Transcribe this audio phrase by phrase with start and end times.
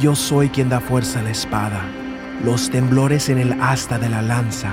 [0.00, 1.82] Yo soy quien da fuerza a la espada,
[2.42, 4.72] los temblores en el asta de la lanza.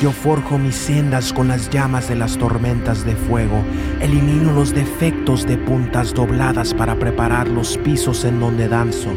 [0.00, 3.64] Yo forjo mis sendas con las llamas de las tormentas de fuego.
[4.00, 9.10] Elimino los defectos de puntas dobladas para preparar los pisos en donde danzo.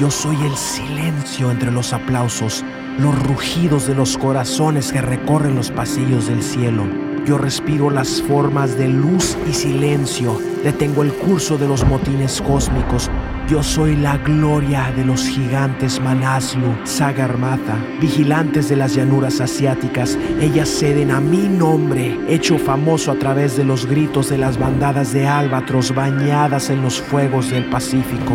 [0.00, 2.64] Yo soy el silencio entre los aplausos,
[2.98, 6.84] los rugidos de los corazones que recorren los pasillos del cielo.
[7.26, 13.10] Yo respiro las formas de luz y silencio, detengo el curso de los motines cósmicos.
[13.46, 20.16] Yo soy la gloria de los gigantes Manaslu, Sagarmatha, vigilantes de las llanuras asiáticas.
[20.40, 25.12] Ellas ceden a mi nombre, hecho famoso a través de los gritos de las bandadas
[25.12, 28.32] de albatros bañadas en los fuegos del Pacífico.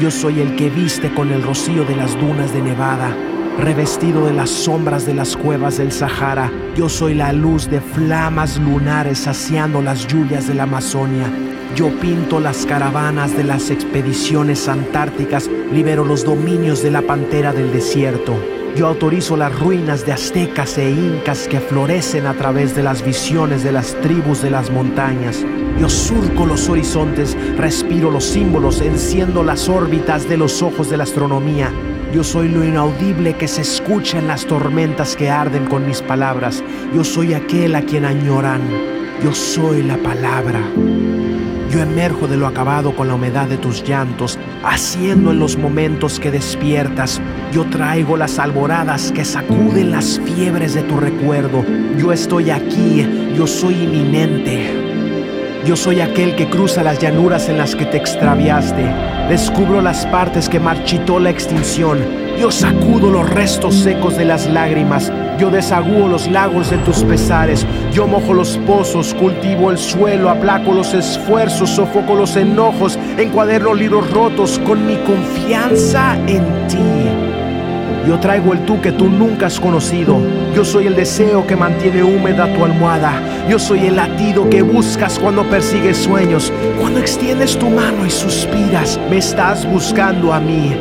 [0.00, 3.14] Yo soy el que viste con el rocío de las dunas de Nevada,
[3.58, 6.50] revestido de las sombras de las cuevas del Sahara.
[6.74, 11.30] Yo soy la luz de flamas lunares saciando las lluvias de la Amazonia.
[11.76, 17.72] Yo pinto las caravanas de las expediciones antárticas, libero los dominios de la pantera del
[17.72, 18.34] desierto.
[18.76, 23.64] Yo autorizo las ruinas de aztecas e incas que florecen a través de las visiones
[23.64, 25.44] de las tribus de las montañas.
[25.78, 31.04] Yo surco los horizontes, respiro los símbolos, enciendo las órbitas de los ojos de la
[31.04, 31.72] astronomía.
[32.12, 36.62] Yo soy lo inaudible que se escucha en las tormentas que arden con mis palabras.
[36.94, 38.60] Yo soy aquel a quien añoran.
[39.22, 40.60] Yo soy la palabra.
[41.70, 46.18] Yo emerjo de lo acabado con la humedad de tus llantos, haciendo en los momentos
[46.18, 47.22] que despiertas.
[47.52, 51.64] Yo traigo las alboradas que sacuden las fiebres de tu recuerdo.
[51.96, 54.80] Yo estoy aquí, yo soy inminente.
[55.64, 58.82] Yo soy aquel que cruza las llanuras en las que te extraviaste.
[59.28, 62.00] Descubro las partes que marchitó la extinción.
[62.36, 65.12] Yo sacudo los restos secos de las lágrimas.
[65.40, 67.66] Yo desagúo los lagos de tus pesares.
[67.94, 74.10] Yo mojo los pozos, cultivo el suelo, aplaco los esfuerzos, sofoco los enojos, encuaderno libros
[74.10, 76.76] rotos con mi confianza en ti.
[78.06, 80.20] Yo traigo el tú que tú nunca has conocido.
[80.54, 83.14] Yo soy el deseo que mantiene húmeda tu almohada.
[83.48, 86.52] Yo soy el latido que buscas cuando persigues sueños.
[86.78, 90.76] Cuando extiendes tu mano y suspiras, me estás buscando a mí.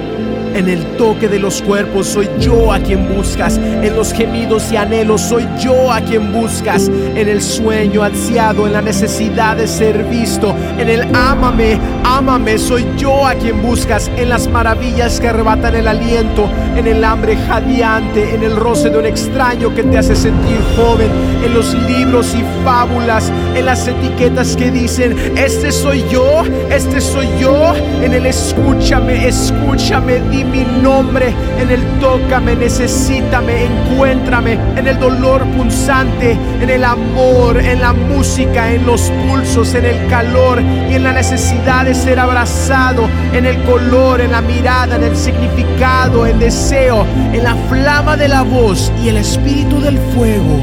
[0.55, 3.57] En el toque de los cuerpos soy yo a quien buscas.
[3.57, 6.89] En los gemidos y anhelos soy yo a quien buscas.
[6.89, 10.55] En el sueño ansiado, en la necesidad de ser visto.
[10.77, 14.09] En el ámame, ámame, soy yo a quien buscas.
[14.17, 16.49] En las maravillas que arrebatan el aliento.
[16.75, 18.35] En el hambre jadeante.
[18.35, 21.09] En el roce de un extraño que te hace sentir joven.
[21.45, 23.31] En los libros y fábulas.
[23.55, 27.73] En las etiquetas que dicen, este soy yo, este soy yo.
[28.01, 31.33] En el escúchame, escúchame, mi nombre.
[31.59, 34.57] En el tócame, necesítame, encuéntrame.
[34.75, 40.07] En el dolor punzante, en el amor, en la música, en los pulsos, en el
[40.07, 43.07] calor y en la necesidad de ser abrazado.
[43.33, 48.27] En el color, en la mirada, en el significado, el deseo, en la flama de
[48.27, 50.59] la voz y el espíritu del fuego.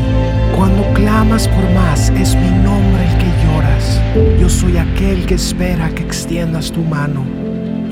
[0.56, 4.00] Cuando clamas por más, es mi nombre el que lloras.
[4.41, 7.35] Yo soy aquel que espera que extiendas tu mano.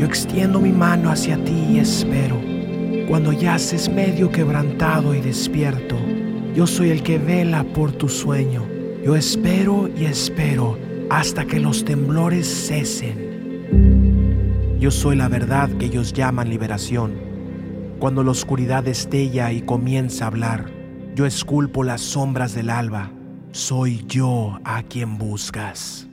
[0.05, 2.39] Extiendo mi mano hacia ti y espero.
[3.09, 5.97] Cuando yaces medio quebrantado y despierto,
[6.55, 8.63] yo soy el que vela por tu sueño.
[9.05, 10.79] Yo espero y espero
[11.11, 13.25] hasta que los temblores cesen.
[14.79, 17.15] Yo soy la verdad que ellos llaman liberación.
[17.99, 20.71] Cuando la oscuridad estella y comienza a hablar,
[21.15, 23.11] yo esculpo las sombras del alba.
[23.53, 26.09] Soy yo a quien buscas.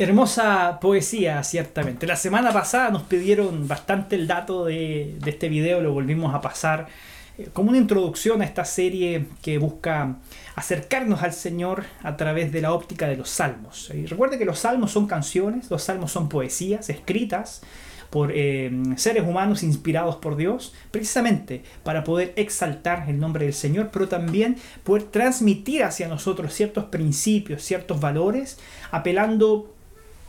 [0.00, 2.06] Hermosa poesía, ciertamente.
[2.06, 6.40] La semana pasada nos pidieron bastante el dato de, de este video, lo volvimos a
[6.40, 6.88] pasar
[7.36, 10.16] eh, como una introducción a esta serie que busca
[10.54, 13.92] acercarnos al Señor a través de la óptica de los salmos.
[13.94, 17.60] Y recuerde que los salmos son canciones, los salmos son poesías escritas
[18.08, 23.90] por eh, seres humanos inspirados por Dios, precisamente para poder exaltar el nombre del Señor,
[23.92, 28.58] pero también poder transmitir hacia nosotros ciertos principios, ciertos valores,
[28.90, 29.74] apelando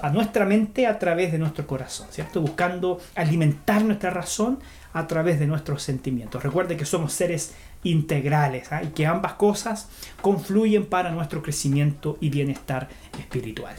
[0.01, 2.41] a nuestra mente a través de nuestro corazón, ¿cierto?
[2.41, 4.59] Buscando alimentar nuestra razón
[4.93, 6.43] a través de nuestros sentimientos.
[6.43, 7.53] Recuerde que somos seres
[7.83, 8.83] integrales ¿ah?
[8.83, 9.89] y que ambas cosas
[10.21, 13.75] confluyen para nuestro crecimiento y bienestar espiritual.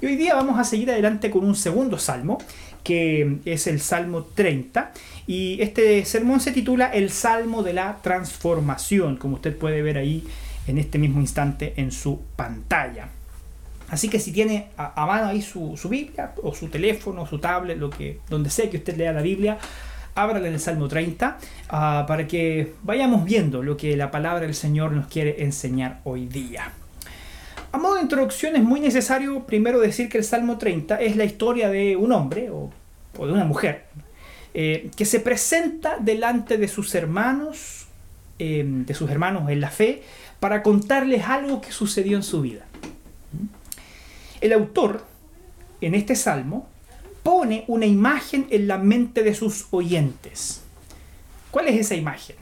[0.00, 2.38] Y hoy día vamos a seguir adelante con un segundo salmo,
[2.84, 4.92] que es el Salmo 30.
[5.26, 10.24] Y este sermón se titula El Salmo de la Transformación, como usted puede ver ahí
[10.68, 13.08] en este mismo instante en su pantalla.
[13.90, 17.78] Así que si tiene a, mano ahí su, Biblia, o su teléfono, o su tablet,
[17.78, 19.58] lo que, donde sea que usted lea la Biblia,
[20.14, 21.38] ábrale en el Salmo 30
[21.70, 26.26] ah, para que vayamos viendo lo que la palabra del Señor nos quiere enseñar hoy
[26.26, 26.72] día.
[27.70, 31.24] A modo de introducción es muy necesario primero decir que el Salmo 30 es la
[31.24, 32.70] historia de un hombre o,
[33.18, 33.84] de una mujer
[34.54, 37.86] eh, que se presenta delante de sus hermanos,
[38.38, 40.02] eh, de sus hermanos en la fe,
[40.40, 42.67] para contarles algo que sucedió en su vida.
[44.40, 45.04] El autor,
[45.80, 46.68] en este salmo,
[47.22, 50.62] pone una imagen en la mente de sus oyentes.
[51.50, 52.36] ¿Cuál es esa imagen?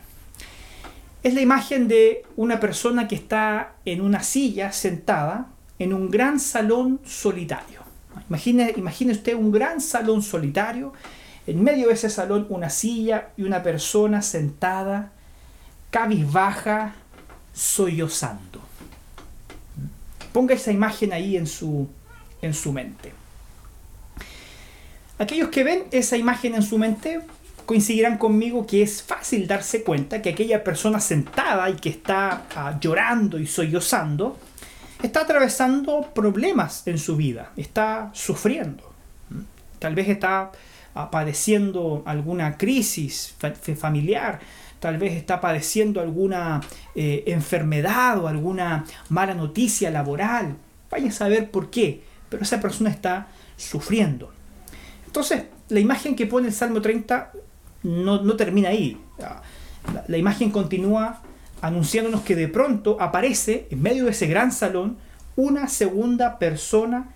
[1.22, 5.48] Es la imagen de una persona que está en una silla sentada
[5.78, 7.80] en un gran salón solitario.
[8.28, 10.92] Imagine, imagine usted un gran salón solitario,
[11.46, 15.12] en medio de ese salón una silla y una persona sentada,
[15.90, 16.94] cabizbaja,
[17.52, 18.65] sollozando.
[20.36, 21.88] Ponga esa imagen ahí en su,
[22.42, 23.14] en su mente.
[25.18, 27.22] Aquellos que ven esa imagen en su mente
[27.64, 32.78] coincidirán conmigo que es fácil darse cuenta que aquella persona sentada y que está ah,
[32.78, 34.36] llorando y sollozando
[35.02, 38.92] está atravesando problemas en su vida, está sufriendo.
[39.78, 40.52] Tal vez está
[40.94, 43.34] ah, padeciendo alguna crisis
[43.80, 44.40] familiar,
[44.80, 46.60] tal vez está padeciendo alguna
[46.94, 50.56] eh, enfermedad o alguna mala noticia laboral.
[50.90, 54.32] Vaya a saber por qué, pero esa persona está sufriendo.
[55.06, 57.32] Entonces, la imagen que pone el Salmo 30
[57.82, 59.00] no, termina ahí.
[60.08, 61.22] La, imagen continúa
[61.62, 64.98] anunciándonos que de pronto aparece en medio de ese gran salón
[65.36, 67.10] una segunda persona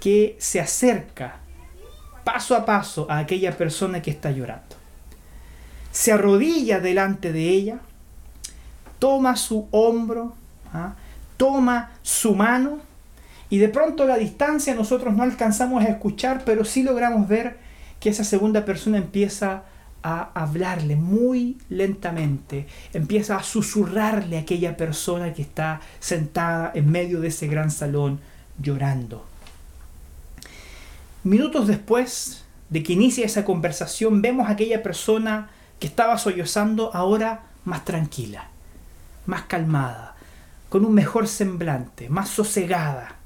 [0.00, 1.40] que se acerca
[2.24, 4.75] paso a paso a aquella persona que está llorando
[5.96, 7.78] se arrodilla delante de ella,
[8.98, 10.34] toma su hombro,
[10.70, 10.94] ¿ah?
[11.38, 12.80] toma su mano
[13.48, 17.56] y de pronto la distancia nosotros no alcanzamos a escuchar, pero sí logramos ver
[17.98, 19.62] que esa segunda persona empieza
[20.02, 27.22] a hablarle muy lentamente, empieza a susurrarle a aquella persona que está sentada en medio
[27.22, 28.20] de ese gran salón
[28.60, 29.24] llorando.
[31.24, 37.42] Minutos después de que inicia esa conversación, vemos a aquella persona que estaba sollozando ahora
[37.64, 38.48] más tranquila,
[39.26, 40.14] más calmada,
[40.68, 43.16] con un mejor semblante, más sosegada.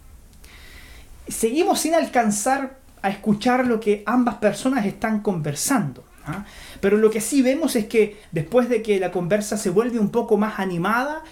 [1.29, 6.05] Seguimos sin alcanzar a escuchar lo que ambas personas están conversando.
[6.27, 6.45] ¿ah?
[6.81, 10.11] Pero lo que sí vemos es que después de que la conversa se vuelve un
[10.11, 11.23] poco más animada,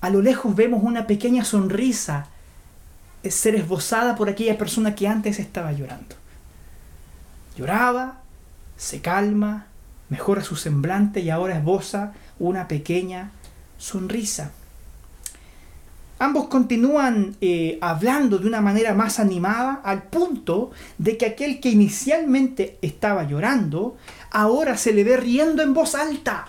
[0.00, 2.26] a lo lejos vemos una pequeña sonrisa
[3.22, 6.16] eh, ser esbozada por aquella persona que antes estaba llorando.
[7.56, 8.20] Lloraba,
[8.76, 9.66] se calma,
[10.08, 13.32] mejora su semblante y ahora esboza una pequeña
[13.78, 14.52] sonrisa.
[16.20, 21.70] Ambos continúan eh, hablando de una manera más animada al punto de que aquel que
[21.70, 23.96] inicialmente estaba llorando,
[24.32, 26.48] ahora se le ve riendo en voz alta.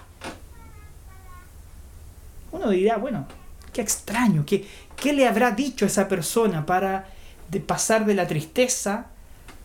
[2.51, 3.27] Uno dirá, bueno,
[3.71, 4.65] qué extraño, qué,
[4.95, 7.07] qué le habrá dicho a esa persona para
[7.51, 9.07] de pasar de la tristeza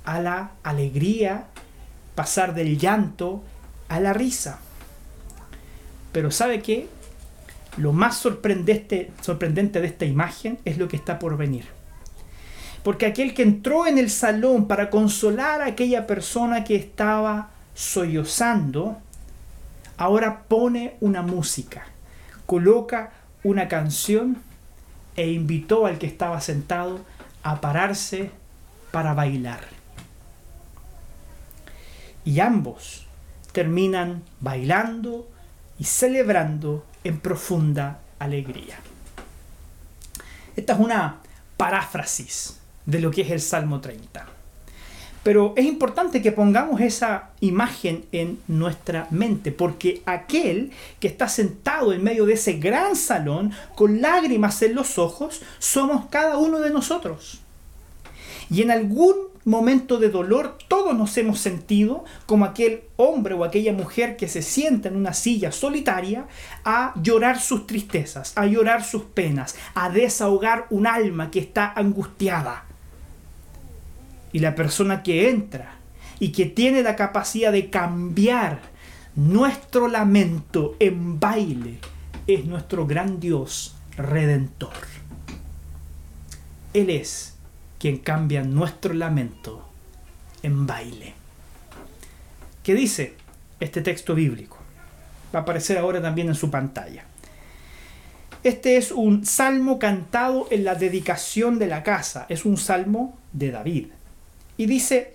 [0.05, 1.47] a la alegría,
[2.15, 3.43] pasar del llanto
[3.89, 4.59] a la risa.
[6.13, 6.89] Pero ¿sabe qué?
[7.77, 11.65] Lo más sorprendente, sorprendente de esta imagen es lo que está por venir.
[12.85, 18.99] Porque aquel que entró en el salón para consolar a aquella persona que estaba sollozando,
[19.97, 21.87] ahora pone una música,
[22.47, 24.37] coloca una canción
[25.17, 27.01] e invitó al que estaba sentado
[27.43, 28.31] a pararse
[28.91, 29.61] para bailar.
[32.25, 33.04] Y ambos
[33.55, 35.27] terminan bailando
[35.79, 38.77] y celebrando en profunda alegría.
[40.57, 41.21] Esta es una
[41.57, 44.27] paráfrasis de lo que es el Salmo 30.
[45.23, 51.93] Pero es importante que pongamos esa imagen en nuestra mente, porque aquel que está sentado
[51.93, 56.71] en medio de ese gran salón, con lágrimas en los ojos, somos cada uno de
[56.71, 57.41] nosotros.
[58.51, 63.73] Y en algún momento de dolor todos nos hemos sentido como aquel hombre o aquella
[63.73, 66.27] mujer que se sienta en una silla solitaria
[66.65, 72.65] a llorar sus tristezas, a llorar sus penas, a desahogar un alma que está angustiada.
[74.33, 75.77] Y la persona que entra
[76.19, 78.61] y que tiene la capacidad de cambiar
[79.15, 81.79] nuestro lamento en baile
[82.27, 84.73] es nuestro gran Dios redentor.
[86.73, 87.34] Él es
[87.85, 89.63] quien cambia nuestro lamento
[90.43, 91.13] en baile.
[92.63, 93.13] ¿Qué dice
[93.61, 94.57] este texto bíblico?
[95.35, 97.05] Va a aparecer ahora también en su pantalla.
[98.43, 102.25] Este es un salmo cantado en la dedicación de la casa.
[102.31, 103.89] Es un salmo de David.
[104.57, 105.13] Y dice,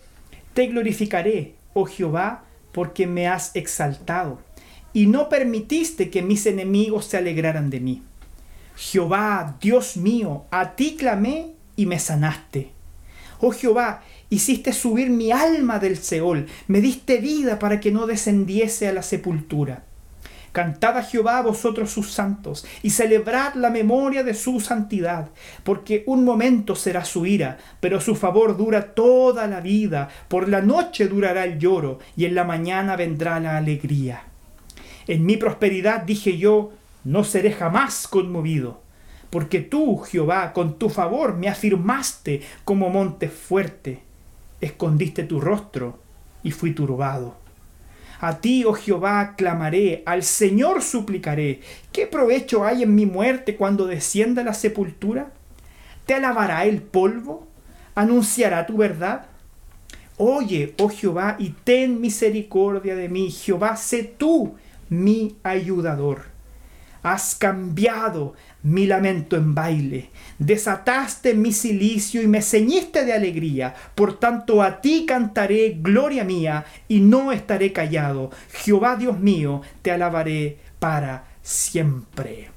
[0.54, 4.42] Te glorificaré, oh Jehová, porque me has exaltado,
[4.94, 8.04] y no permitiste que mis enemigos se alegraran de mí.
[8.76, 12.74] Jehová, Dios mío, a ti clamé y me sanaste.
[13.40, 18.90] Oh Jehová, hiciste subir mi alma del Seol, me diste vida para que no descendiese
[18.90, 19.86] a la sepultura.
[20.52, 25.30] Cantad a Jehová vosotros sus santos, y celebrad la memoria de su santidad,
[25.64, 30.62] porque un momento será su ira, pero su favor dura toda la vida, por la
[30.62, 34.24] noche durará el lloro, y en la mañana vendrá la alegría.
[35.08, 36.74] En mi prosperidad dije yo,
[37.06, 38.82] no seré jamás conmovido,
[39.30, 44.00] porque tú, Jehová, con tu favor me afirmaste como monte fuerte,
[44.62, 46.00] escondiste tu rostro
[46.44, 47.36] y fui turbado.
[48.22, 51.62] A ti, oh Jehová, clamaré, al Señor suplicaré.
[51.94, 55.32] ¿Qué provecho hay en mi muerte cuando descienda la sepultura?
[56.06, 57.48] ¿Te alabará el polvo?
[57.96, 59.28] ¿Anunciará tu verdad?
[60.18, 63.32] Oye, oh Jehová, y ten misericordia de mí.
[63.32, 64.56] Jehová, sé tú
[64.90, 66.24] mi ayudador.
[67.02, 73.74] Has cambiado mi lamento en baile, desataste mi silicio y me ceñiste de alegría.
[73.96, 78.32] Por tanto a ti cantaré gloria mía y no estaré callado.
[78.52, 82.50] Jehová Dios mío, te alabaré para siempre.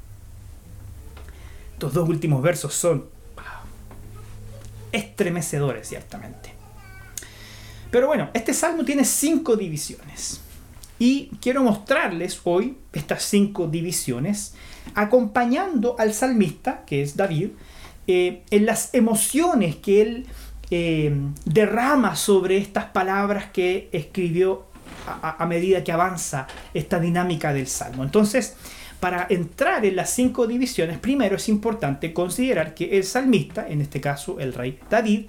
[1.74, 3.06] Estos dos últimos versos son
[4.92, 6.52] estremecedores, ciertamente.
[7.90, 10.41] Pero bueno, este salmo tiene cinco divisiones.
[11.02, 14.54] Y quiero mostrarles hoy estas cinco divisiones,
[14.94, 17.48] acompañando al salmista, que es David,
[18.06, 20.26] eh, en las emociones que él
[20.70, 21.12] eh,
[21.44, 24.66] derrama sobre estas palabras que escribió
[25.04, 28.04] a, a medida que avanza esta dinámica del salmo.
[28.04, 28.54] Entonces,
[29.02, 34.00] para entrar en las cinco divisiones, primero es importante considerar que el salmista, en este
[34.00, 35.26] caso el rey David,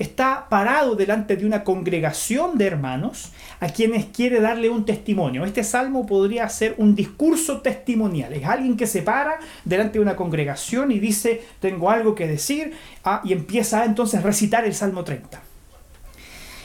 [0.00, 5.44] está parado delante de una congregación de hermanos a quienes quiere darle un testimonio.
[5.44, 8.32] Este salmo podría ser un discurso testimonial.
[8.32, 12.72] Es alguien que se para delante de una congregación y dice, tengo algo que decir,
[13.04, 15.40] ah, y empieza entonces a recitar el Salmo 30.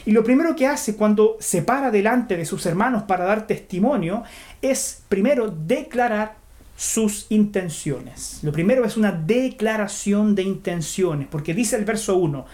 [0.06, 4.24] Y lo primero que hace cuando se para delante de sus hermanos para dar testimonio
[4.60, 6.47] es primero declarar
[6.78, 8.38] sus intenciones.
[8.42, 12.46] Lo primero es una declaración de intenciones, porque dice el verso 1,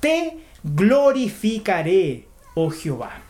[0.00, 3.22] te glorificaré, oh Jehová.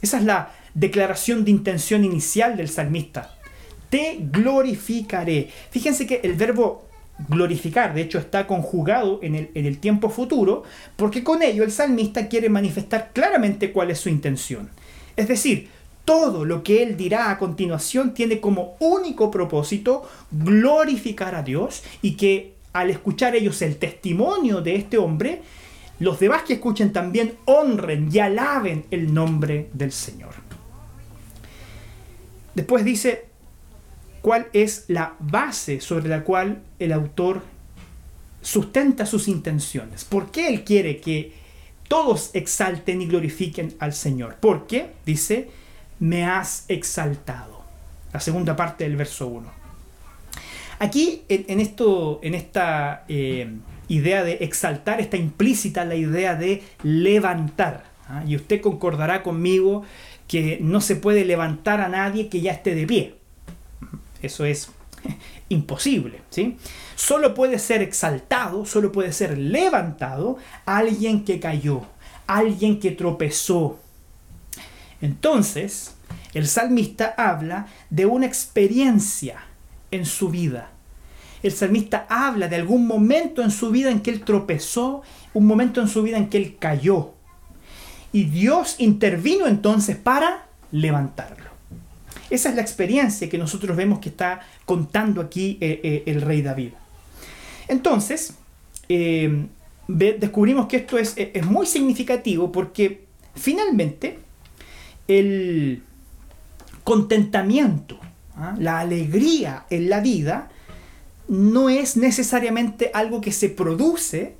[0.00, 3.34] Esa es la declaración de intención inicial del salmista.
[3.90, 5.50] Te glorificaré.
[5.72, 6.86] Fíjense que el verbo
[7.28, 10.62] glorificar, de hecho, está conjugado en el, en el tiempo futuro,
[10.94, 14.70] porque con ello el salmista quiere manifestar claramente cuál es su intención.
[15.16, 15.70] Es decir,
[16.06, 22.12] todo lo que él dirá a continuación tiene como único propósito glorificar a Dios y
[22.12, 25.42] que al escuchar ellos el testimonio de este hombre,
[25.98, 30.34] los demás que escuchen también honren y alaben el nombre del Señor.
[32.54, 33.26] Después dice
[34.22, 37.42] cuál es la base sobre la cual el autor
[38.42, 40.04] sustenta sus intenciones.
[40.04, 41.32] ¿Por qué él quiere que
[41.88, 44.36] todos exalten y glorifiquen al Señor?
[44.40, 45.48] Porque, dice,
[45.98, 47.62] me has exaltado.
[48.12, 49.50] La segunda parte del verso 1.
[50.78, 53.50] Aquí, en, esto, en esta eh,
[53.88, 57.84] idea de exaltar, está implícita la idea de levantar.
[58.08, 58.22] ¿ah?
[58.26, 59.84] Y usted concordará conmigo
[60.28, 63.14] que no se puede levantar a nadie que ya esté de pie.
[64.22, 64.70] Eso es
[65.48, 66.20] imposible.
[66.30, 66.56] ¿sí?
[66.94, 70.36] Solo puede ser exaltado, solo puede ser levantado
[70.66, 71.82] alguien que cayó,
[72.26, 73.78] alguien que tropezó,
[75.00, 75.94] entonces,
[76.34, 79.38] el salmista habla de una experiencia
[79.90, 80.70] en su vida.
[81.42, 85.02] El salmista habla de algún momento en su vida en que él tropezó,
[85.34, 87.12] un momento en su vida en que él cayó.
[88.12, 91.50] Y Dios intervino entonces para levantarlo.
[92.30, 96.42] Esa es la experiencia que nosotros vemos que está contando aquí eh, eh, el rey
[96.42, 96.72] David.
[97.68, 98.34] Entonces,
[98.88, 99.46] eh,
[99.86, 104.25] descubrimos que esto es, es muy significativo porque finalmente
[105.08, 105.82] el
[106.84, 107.98] contentamiento,
[108.36, 108.54] ¿ah?
[108.58, 110.50] la alegría en la vida,
[111.28, 114.36] no es necesariamente algo que se produce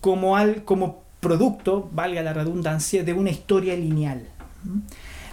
[0.00, 4.26] como, al, como producto, valga la redundancia, de una historia lineal.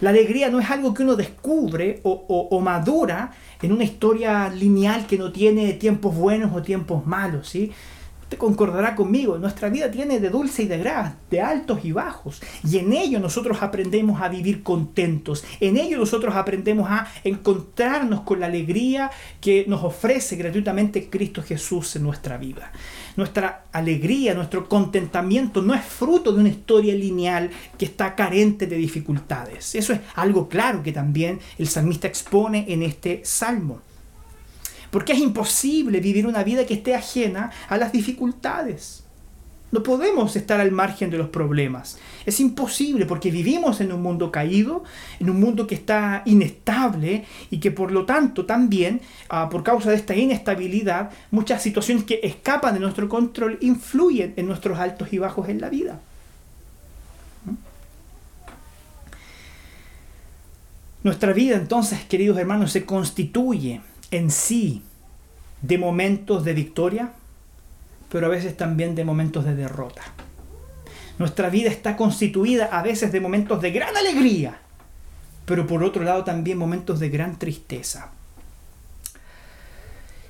[0.02, 2.12] La alegría no es algo que uno descubre o,
[2.50, 7.50] o, madura en una historia lineal que no tiene tiempos buenos o tiempos malos.
[7.50, 7.72] ¿sí?
[8.28, 12.42] Usted concordará conmigo, nuestra vida tiene de dulce y de gras, de altos y bajos.
[12.70, 15.46] Y en ello nosotros aprendemos a vivir contentos.
[15.62, 21.96] En ello nosotros aprendemos a encontrarnos con la alegría que nos ofrece gratuitamente Cristo Jesús
[21.96, 22.74] en nuestra vida.
[23.16, 28.76] Nuestra alegría, nuestro contentamiento no es fruto de una historia lineal que está carente de
[28.76, 29.74] dificultades.
[29.74, 33.87] Eso es algo claro que también el salmista expone en este salmo.
[34.92, 39.04] Porque es imposible vivir una vida que esté ajena a las dificultades.
[39.70, 41.98] No podemos estar al margen de los problemas.
[42.26, 44.86] Es imposible porque vivimos en un mundo caído,
[45.20, 49.90] en un mundo que está inestable y que por lo tanto también, ah, por causa
[49.90, 55.18] de esta inestabilidad, muchas situaciones que escapan de nuestro control influyen en nuestros altos y
[55.18, 56.00] bajos en la vida.
[57.46, 57.56] ¿Mm?
[61.04, 64.84] Nuestra vida entonces, queridos hermanos, se constituye en sí
[65.62, 67.14] de momentos de victoria,
[68.10, 70.02] pero a veces también de momentos de derrota.
[71.20, 74.60] Nuestra vida está constituida a veces de momentos de gran alegría,
[75.46, 78.12] pero por otro lado también momentos de gran tristeza.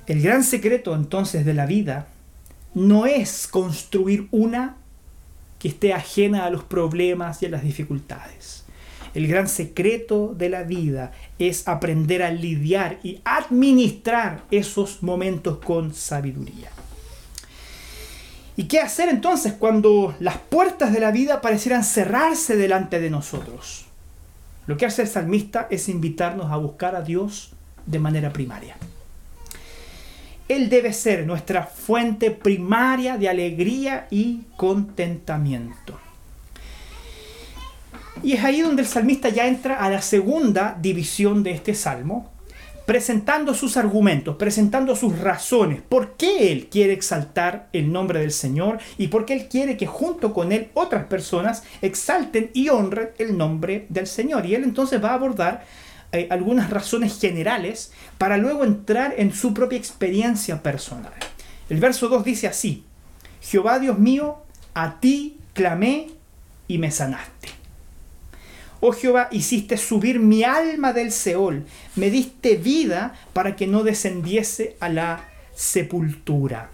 [0.06, 2.08] El gran secreto entonces de la vida
[2.74, 4.76] no es construir una
[5.58, 8.64] que esté ajena a los problemas y a las dificultades.
[9.18, 11.10] El gran secreto de la vida
[11.40, 16.70] es aprender a lidiar y administrar esos momentos con sabiduría.
[18.56, 23.86] ¿Y qué hacer entonces cuando las puertas de la vida parecieran cerrarse delante de nosotros?
[24.68, 27.54] Lo que hace el salmista es invitarnos a buscar a Dios
[27.86, 28.76] de manera primaria.
[30.46, 35.98] Él debe ser nuestra fuente primaria de alegría y contentamiento.
[38.22, 42.30] Y es ahí donde el salmista ya entra a la segunda división de este salmo,
[42.86, 48.78] presentando sus argumentos, presentando sus razones, por qué él quiere exaltar el nombre del Señor
[48.96, 53.36] y por qué él quiere que junto con él otras personas exalten y honren el
[53.36, 54.46] nombre del Señor.
[54.46, 55.66] Y él entonces va a abordar
[56.12, 61.12] eh, algunas razones generales para luego entrar en su propia experiencia personal.
[61.68, 62.84] El verso 2 dice así,
[63.42, 64.38] Jehová Dios mío,
[64.72, 66.08] a ti clamé
[66.66, 67.57] y me sanaste.
[68.80, 71.64] Oh Jehová, hiciste subir mi alma del Seol,
[71.96, 76.70] me diste vida para que no descendiese a la sepultura.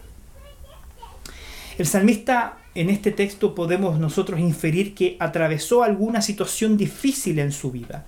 [1.78, 7.70] El salmista en este texto podemos nosotros inferir que atravesó alguna situación difícil en su
[7.70, 8.04] vida.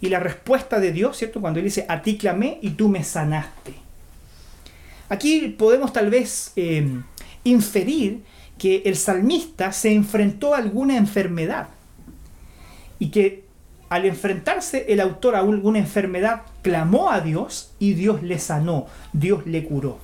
[0.00, 1.40] Y la respuesta de Dios, ¿cierto?
[1.40, 3.74] Cuando él dice, a ti clamé y tú me sanaste.
[5.10, 6.86] Aquí podemos tal vez eh,
[7.44, 8.22] inferir
[8.56, 11.68] que el salmista se enfrentó a alguna enfermedad
[12.98, 13.48] y que
[13.88, 19.46] al enfrentarse el autor a alguna enfermedad, clamó a Dios y Dios le sanó, Dios
[19.46, 19.98] le curó.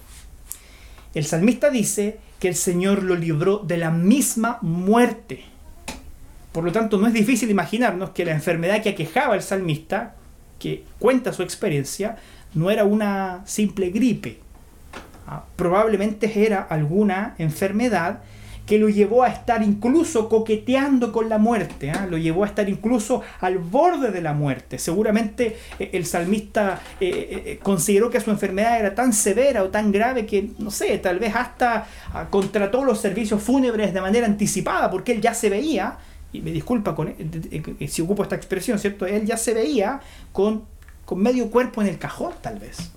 [1.14, 5.44] El salmista dice que el Señor lo libró de la misma muerte.
[6.52, 10.14] Por lo tanto, no es difícil imaginarnos que la enfermedad que aquejaba al salmista,
[10.58, 12.16] que cuenta su experiencia,
[12.54, 14.40] no era una simple gripe.
[15.26, 18.20] Ah, probablemente era alguna enfermedad
[18.66, 22.06] que lo llevó a estar incluso coqueteando con la muerte, ¿ah?
[22.08, 24.78] lo llevó a estar incluso al borde de la muerte.
[24.78, 29.92] Seguramente eh, el salmista eh, eh, consideró que su enfermedad era tan severa o tan
[29.92, 34.90] grave que, no sé, tal vez hasta ah, contrató los servicios fúnebres de manera anticipada,
[34.90, 35.98] porque él ya se veía,
[36.32, 37.14] y me disculpa con,
[37.86, 39.06] si ocupo esta expresión, ¿cierto?
[39.06, 40.00] Él ya se veía
[40.32, 40.64] con,
[41.04, 42.90] con medio cuerpo en el cajón, tal vez.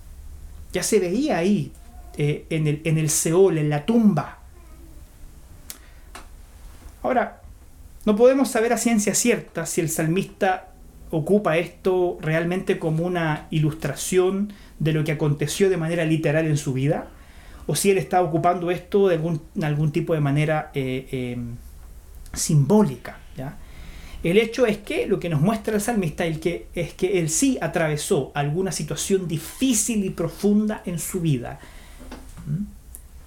[0.73, 1.71] Ya se veía ahí,
[2.17, 4.39] en, el, en el Seol, en la tumba
[7.07, 7.39] Ahora,
[8.03, 10.73] no podemos saber a ciencia cierta si el salmista
[11.09, 16.73] ocupa esto realmente como una ilustración de lo que aconteció de manera literal en su
[16.73, 17.07] vida,
[17.65, 21.55] o si él está ocupando esto de algún, tipo de manera eh, em,
[22.33, 23.19] simbólica.
[24.21, 27.57] El hecho es que lo que nos muestra el salmista es que, es él sí
[27.61, 31.57] atravesó alguna situación difícil y profunda en su vida.
[32.45, 32.76] ¿Mm?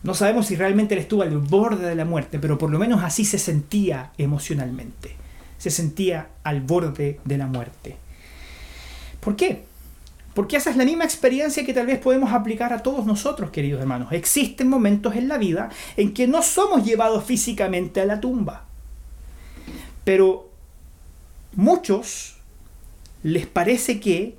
[0.03, 3.03] No sabemos si realmente él estuvo al borde de la muerte, pero por lo menos
[3.03, 5.17] así se sentía emocionalmente.
[5.59, 7.97] Se sentía al borde de la muerte.
[9.21, 9.65] ¿Por qué?
[10.35, 13.81] Porque esa es la misma experiencia que tal vez podemos aplicar a todos nosotros, queridos
[13.81, 14.13] hermanos.
[14.13, 18.65] Existen momentos en la vida en que no somos llevados físicamente a la tumba.
[20.05, 20.51] Pero
[21.55, 22.37] muchos
[23.23, 24.37] les parece que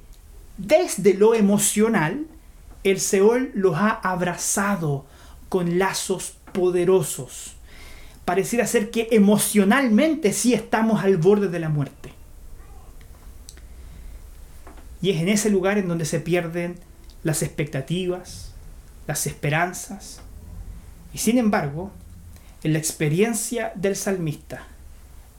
[0.58, 2.26] desde lo emocional
[2.84, 5.06] el Seol los ha abrazado,
[5.52, 7.56] con lazos poderosos.
[8.24, 12.14] Pareciera ser que emocionalmente sí estamos al borde de la muerte.
[15.02, 16.80] Y es en ese lugar en donde se pierden
[17.24, 18.54] las expectativas,
[19.08, 20.22] las esperanzas.
[21.14, 21.92] Y sin embargo,
[22.64, 24.68] en la experiencia del salmista,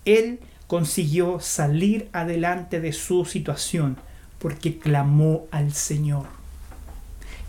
[0.04, 3.96] él consiguió salir adelante de su situación
[4.38, 6.41] porque clamó al Señor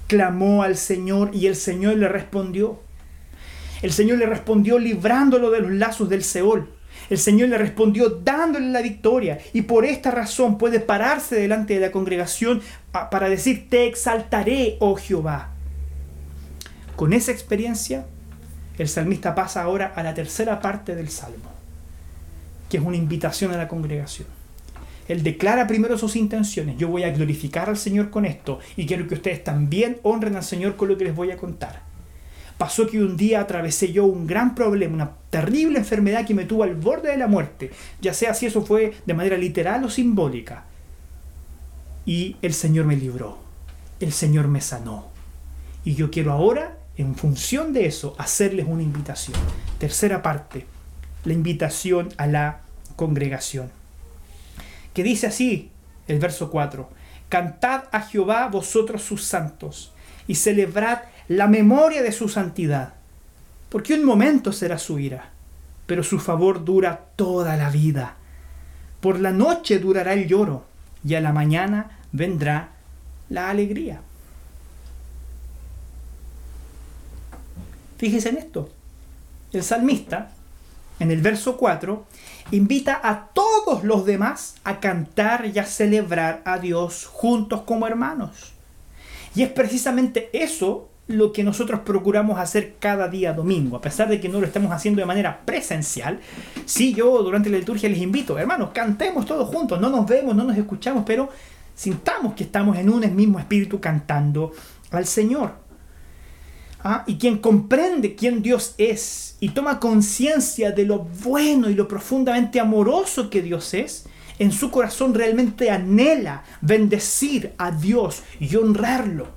[0.07, 2.79] clamó al Señor y el Señor le respondió.
[3.81, 6.69] El Señor le respondió librándolo de los lazos del Seol.
[7.09, 11.81] El Señor le respondió dándole la victoria y por esta razón puede pararse delante de
[11.81, 12.61] la congregación
[12.91, 15.49] para decir, te exaltaré, oh Jehová.
[16.95, 18.05] Con esa experiencia,
[18.77, 21.51] el salmista pasa ahora a la tercera parte del salmo,
[22.69, 24.27] que es una invitación a la congregación.
[25.07, 26.77] Él declara primero sus intenciones.
[26.77, 30.43] Yo voy a glorificar al Señor con esto y quiero que ustedes también honren al
[30.43, 31.81] Señor con lo que les voy a contar.
[32.57, 36.63] Pasó que un día atravesé yo un gran problema, una terrible enfermedad que me tuvo
[36.63, 40.65] al borde de la muerte, ya sea si eso fue de manera literal o simbólica.
[42.05, 43.39] Y el Señor me libró,
[43.99, 45.07] el Señor me sanó.
[45.83, 49.37] Y yo quiero ahora, en función de eso, hacerles una invitación.
[49.79, 50.65] Tercera parte,
[51.25, 52.61] la invitación a la
[52.95, 53.82] congregación
[54.93, 55.71] que dice así
[56.07, 56.89] el verso 4,
[57.29, 59.91] Cantad a Jehová vosotros sus santos,
[60.27, 62.93] y celebrad la memoria de su santidad,
[63.69, 65.31] porque un momento será su ira,
[65.85, 68.15] pero su favor dura toda la vida.
[69.01, 70.65] Por la noche durará el lloro,
[71.03, 72.69] y a la mañana vendrá
[73.29, 74.01] la alegría.
[77.97, 78.69] Fíjese en esto.
[79.51, 80.31] El salmista,
[80.99, 82.05] en el verso 4,
[82.51, 88.53] invita a todos los demás a cantar y a celebrar a Dios juntos como hermanos.
[89.35, 94.19] Y es precisamente eso lo que nosotros procuramos hacer cada día domingo, a pesar de
[94.19, 96.19] que no lo estamos haciendo de manera presencial.
[96.65, 100.45] Sí, yo durante la liturgia les invito, hermanos, cantemos todos juntos, no nos vemos, no
[100.45, 101.29] nos escuchamos, pero
[101.75, 104.51] sintamos que estamos en un mismo espíritu cantando
[104.91, 105.62] al Señor.
[106.83, 107.05] ¿Ah?
[107.07, 112.59] Y quien comprende quién Dios es y toma conciencia de lo bueno y lo profundamente
[112.59, 114.05] amoroso que Dios es,
[114.37, 119.27] en su corazón realmente anhela bendecir a Dios y honrarlo.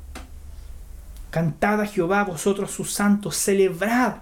[1.31, 4.17] Cantad a Jehová vosotros sus santos, celebrad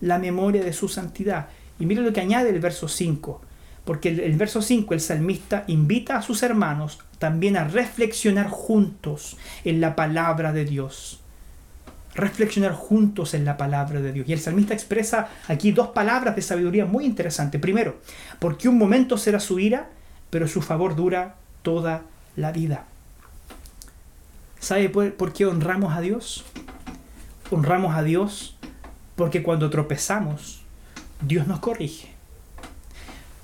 [0.00, 1.48] la memoria de su santidad.
[1.80, 3.40] Y mire lo que añade el verso 5,
[3.84, 9.36] porque el, el verso 5 el salmista invita a sus hermanos también a reflexionar juntos
[9.64, 11.20] en la palabra de Dios
[12.18, 14.28] reflexionar juntos en la palabra de Dios.
[14.28, 17.60] Y el salmista expresa aquí dos palabras de sabiduría muy interesantes.
[17.60, 18.00] Primero,
[18.38, 19.88] porque un momento será su ira,
[20.28, 22.02] pero su favor dura toda
[22.36, 22.84] la vida.
[24.58, 26.44] ¿Sabe por qué honramos a Dios?
[27.50, 28.56] Honramos a Dios
[29.16, 30.62] porque cuando tropezamos,
[31.20, 32.08] Dios nos corrige.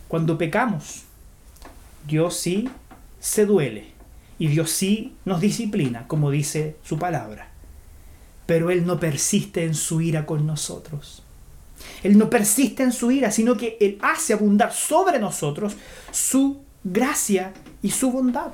[0.08, 1.04] Cuando pecamos,
[2.06, 2.68] Dios sí
[3.20, 3.92] se duele
[4.38, 7.53] y Dios sí nos disciplina, como dice su palabra
[8.46, 11.22] pero Él no persiste en su ira con nosotros.
[12.02, 15.76] Él no persiste en su ira, sino que Él hace abundar sobre nosotros
[16.10, 17.52] su gracia
[17.82, 18.52] y su bondad.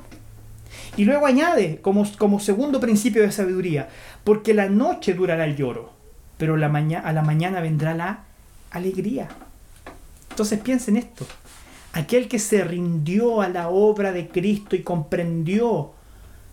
[0.97, 3.89] Y luego añade como, como segundo principio de sabiduría,
[4.23, 5.91] porque la noche durará el lloro,
[6.37, 8.23] pero la a la mañana vendrá la
[8.71, 9.27] alegría.
[10.29, 11.25] Entonces piensen esto.
[11.93, 15.91] Aquel que se rindió a la obra de Cristo y comprendió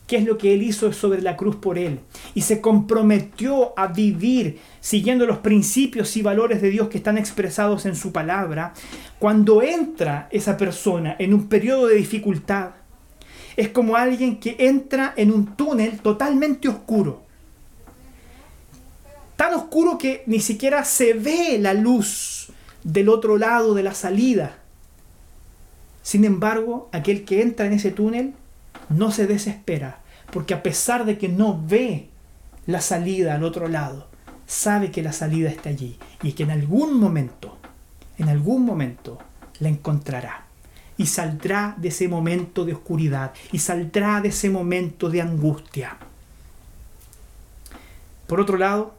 [0.08, 2.00] qué es lo que Él hizo sobre la cruz por Él.
[2.34, 7.84] Y se comprometió a vivir siguiendo los principios y valores de Dios que están expresados
[7.84, 8.72] en su palabra.
[9.18, 12.70] Cuando entra esa persona en un periodo de dificultad,
[13.54, 17.22] es como alguien que entra en un túnel totalmente oscuro.
[19.36, 22.48] Tan oscuro que ni siquiera se ve la luz
[22.82, 24.58] del otro lado de la salida.
[26.02, 28.32] Sin embargo, aquel que entra en ese túnel
[28.88, 30.00] no se desespera,
[30.32, 32.08] porque a pesar de que no ve
[32.66, 34.08] la salida al otro lado,
[34.46, 37.56] sabe que la salida está allí y que en algún momento,
[38.18, 39.18] en algún momento,
[39.60, 40.44] la encontrará.
[40.96, 45.96] Y saldrá de ese momento de oscuridad y saldrá de ese momento de angustia.
[48.26, 48.94] Por otro lado,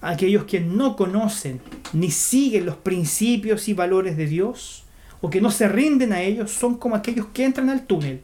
[0.00, 1.60] aquellos que no conocen
[1.92, 4.84] ni siguen los principios y valores de Dios,
[5.20, 8.22] o que no se rinden a ellos, son como aquellos que entran al túnel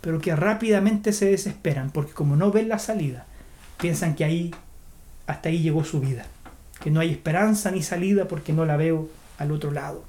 [0.00, 3.26] pero que rápidamente se desesperan porque como no ven la salida,
[3.80, 4.54] piensan que ahí
[5.26, 6.26] hasta ahí llegó su vida,
[6.80, 9.08] que no hay esperanza ni salida porque no la veo
[9.38, 10.04] al otro lado.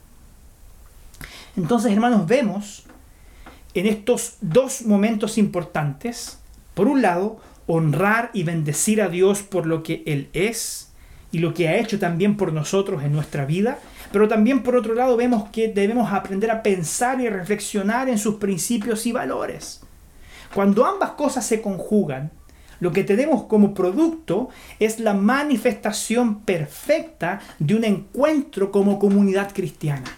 [1.58, 2.84] Entonces, hermanos, vemos
[3.74, 6.40] en estos dos momentos importantes,
[6.74, 10.89] por un lado, honrar y bendecir a Dios por lo que Él es
[11.32, 13.80] y lo que ha hecho también por nosotros en nuestra vida,
[14.12, 18.36] pero también por otro lado vemos que debemos aprender a pensar y reflexionar en sus
[18.36, 19.82] principios y valores.
[20.54, 22.32] Cuando ambas cosas se conjugan,
[22.80, 30.18] lo que tenemos como producto es la manifestación perfecta de un encuentro como comunidad cristiana.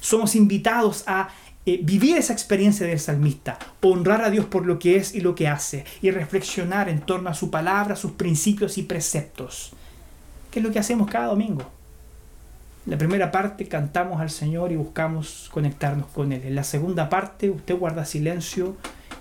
[0.00, 1.28] Somos invitados a
[1.66, 5.34] eh, vivir esa experiencia del salmista, honrar a Dios por lo que es y lo
[5.34, 9.75] que hace, y reflexionar en torno a su palabra, sus principios y preceptos.
[10.56, 11.70] ¿Qué es lo que hacemos cada domingo?
[12.86, 16.44] La primera parte cantamos al Señor y buscamos conectarnos con Él.
[16.44, 18.74] En la segunda parte usted guarda silencio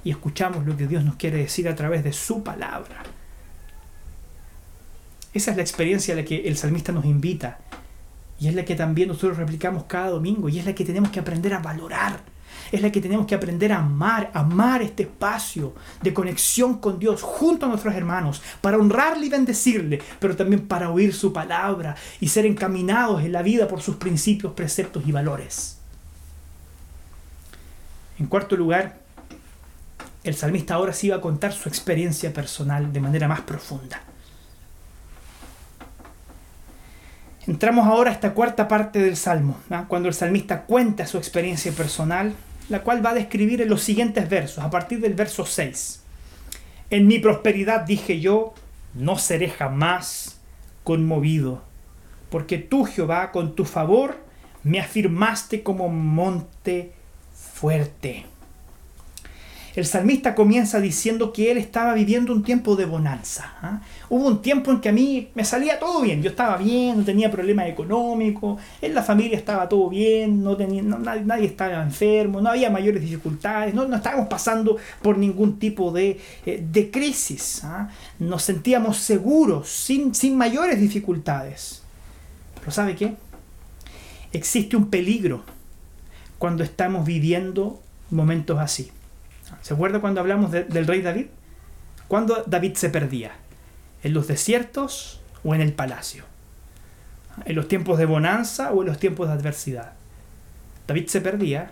[0.05, 3.03] y escuchamos lo que Dios nos quiere decir a través de su palabra.
[5.33, 7.59] Esa es la experiencia a la que el salmista nos invita
[8.39, 11.19] y es la que también nosotros replicamos cada domingo y es la que tenemos que
[11.19, 12.21] aprender a valorar.
[12.71, 17.21] Es la que tenemos que aprender a amar, amar este espacio de conexión con Dios
[17.21, 22.27] junto a nuestros hermanos, para honrarle y bendecirle, pero también para oír su palabra y
[22.27, 25.77] ser encaminados en la vida por sus principios, preceptos y valores.
[28.17, 28.99] En cuarto lugar,
[30.23, 34.01] el salmista ahora sí va a contar su experiencia personal de manera más profunda.
[37.47, 42.33] Entramos ahora a esta cuarta parte del Salmo, cuando el salmista cuenta su experiencia personal,
[42.69, 46.01] la cual va a describir en los siguientes versos, a partir del verso 6.
[46.89, 48.55] En mi prosperidad dije yo,
[48.95, 50.39] no seré jamás
[50.83, 51.61] conmovido,
[52.31, 54.17] porque tú, Jehová, con tu favor,
[54.63, 56.93] me afirmaste como monte
[57.35, 58.25] fuerte.
[59.75, 63.55] El salmista comienza diciendo que él estaba viviendo un tiempo de bonanza.
[63.61, 63.81] ¿ah?
[64.09, 67.03] Hubo un tiempo en que a mí me salía todo bien, yo estaba bien, no
[67.03, 72.51] tenía problemas económicos, en la familia estaba todo bien, no tenía, nadie, estaba enfermo, no
[72.51, 77.61] había mayores dificultades, no, no estábamos pasando por ningún tipo de, eh, crisis.
[77.65, 77.89] ¿ah?
[78.19, 81.81] Nos sentíamos seguros, sin, sin mayores dificultades.
[82.61, 83.15] Pero ¿sabe qué?
[84.31, 85.43] Existe un peligro
[86.37, 88.89] cuando estamos viviendo momentos así.
[89.61, 91.27] ¿Se acuerda cuando hablamos del rey David?
[92.07, 93.31] ¿Cuándo David se perdía?
[94.03, 96.23] ¿En los desiertos o en el palacio?
[97.45, 99.93] ¿En los tiempos de bonanza o en los tiempos de adversidad?
[100.87, 101.71] David se perdía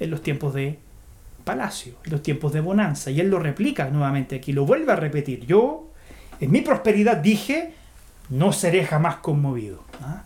[0.00, 0.78] en los tiempos de
[1.44, 3.10] palacio, en los tiempos de bonanza.
[3.10, 5.46] Y él lo replica nuevamente aquí, lo vuelve a repetir.
[5.46, 5.90] Yo,
[6.40, 7.74] en mi prosperidad dije,
[8.30, 9.84] no seré jamás conmovido.
[10.02, 10.24] ¿ah?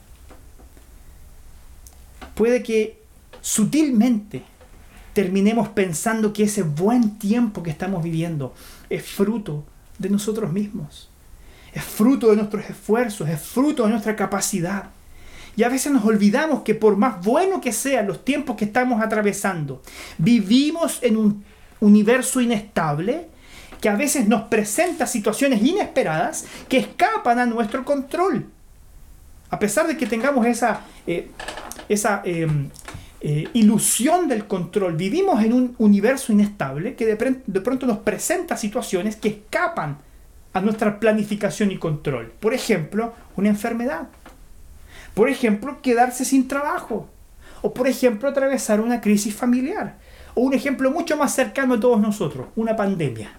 [2.34, 3.02] Puede que
[3.40, 4.42] sutilmente
[5.12, 8.54] terminemos pensando que ese buen tiempo que estamos viviendo
[8.88, 9.64] es fruto
[9.98, 11.08] de nosotros mismos.
[11.72, 14.90] Es fruto de nuestros esfuerzos, es fruto de nuestra capacidad.
[15.56, 19.02] Y a veces nos olvidamos que por más bueno que sean los tiempos que estamos
[19.02, 19.82] atravesando,
[20.18, 21.44] vivimos en un
[21.80, 23.28] universo inestable
[23.80, 28.46] que a veces nos presenta situaciones inesperadas que escapan a nuestro control.
[29.50, 31.30] A pesar de que tengamos esa, eh,
[31.88, 32.68] esa em,
[33.22, 34.96] eh, ilusión del control.
[34.96, 39.98] Vivimos en un universo inestable que de, de pronto nos presenta situaciones que escapan
[40.52, 42.32] a nuestra planificación y control.
[42.40, 44.08] Por ejemplo, una enfermedad.
[45.14, 47.08] Por ejemplo, quedarse sin trabajo.
[47.62, 49.98] O por ejemplo, atravesar una crisis familiar.
[50.34, 53.32] O un ejemplo mucho más cercano a todos nosotros, una pandemia.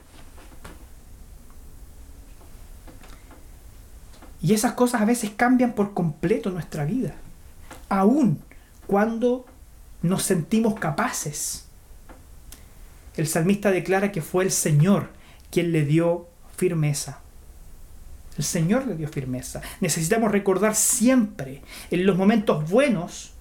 [4.43, 7.13] Y esas cosas a veces cambian por completo nuestra vida.
[7.89, 8.39] Aún
[8.87, 9.45] cuando
[10.01, 11.65] nos sentimos capaces.
[13.17, 15.09] El salmista declara que fue el Señor
[15.51, 17.19] quien le dio firmeza.
[18.37, 19.61] El Señor le dio firmeza.
[19.81, 21.61] Necesitamos recordar siempre
[21.91, 23.31] en los momentos buenos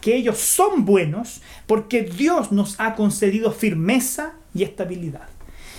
[0.00, 5.28] que ellos son buenos porque Dios nos ha concedido firmeza y estabilidad.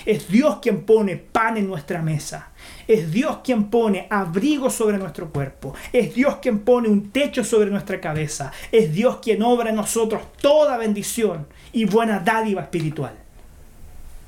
[0.08, 2.52] Es Dios quien pone pan en nuestra mesa.
[2.88, 5.76] Es Dios quien pone abrigo sobre nuestro cuerpo.
[5.92, 8.54] Es Dios quien pone un techo sobre nuestra cabeza.
[8.72, 13.16] Es Dios quien obra en nosotros toda bendición y buena dádiva espiritual.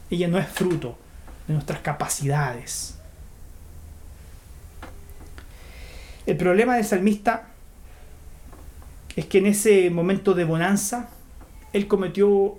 [0.09, 0.97] Ella no es fruto
[1.47, 2.99] de nuestras capacidades.
[6.25, 7.47] El problema del salmista
[9.15, 11.07] es que en ese momento de bonanza,
[11.71, 12.57] él cometió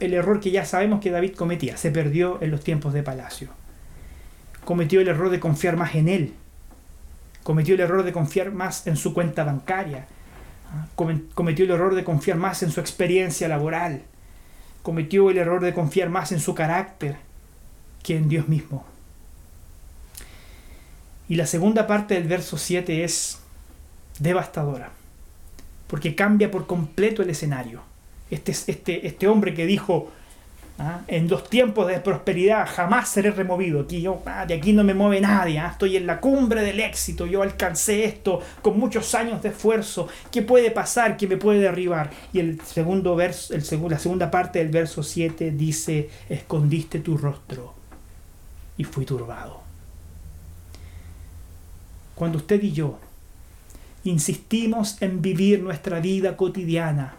[0.00, 3.48] el error que ya sabemos que David cometía, se perdió en los tiempos de palacio.
[4.64, 6.34] Cometió el error de confiar más en él.
[7.42, 10.06] Cometió el error de confiar más en su cuenta bancaria.
[10.72, 10.86] ¿ah?
[11.34, 14.02] Cometió el error de confiar más en su experiencia laboral.
[14.82, 17.16] Cometió el error de confiar más en su carácter
[18.02, 18.84] que en Dios mismo.
[21.28, 23.40] Y la segunda parte del verso 7 es
[24.20, 24.90] devastadora,
[25.88, 27.82] porque cambia por completo el escenario
[28.30, 30.10] este, este, este hombre que dijo,
[30.78, 31.00] ¿ah?
[31.06, 33.80] en los tiempos de prosperidad jamás seré removido.
[33.80, 35.58] Aquí yo, ah, de aquí no me mueve nadie.
[35.58, 35.70] ¿ah?
[35.72, 37.26] Estoy en la cumbre del éxito.
[37.26, 40.08] Yo alcancé esto con muchos años de esfuerzo.
[40.30, 41.16] ¿Qué puede pasar?
[41.16, 42.10] ¿Qué me puede derribar?
[42.32, 47.74] Y el segundo verso, el la segunda parte del verso 7 dice, escondiste tu rostro
[48.76, 49.62] y fui turbado.
[52.14, 52.98] Cuando usted y yo
[54.04, 57.16] insistimos en vivir nuestra vida cotidiana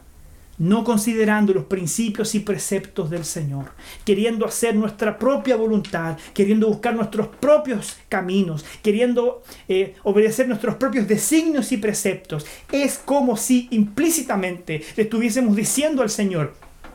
[0.58, 3.72] no considerando los principios y preceptos del Señor,
[4.04, 11.08] queriendo hacer nuestra propia voluntad, queriendo buscar nuestros propios caminos, queriendo eh, obedecer nuestros propios
[11.08, 12.46] designios y preceptos.
[12.72, 16.54] Es como si implícitamente le estuviésemos diciendo al Señor,